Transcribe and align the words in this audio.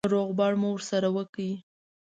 روغبړ 0.13 0.51
مو 0.61 0.71
سره 0.89 1.07
وکړ. 1.15 1.47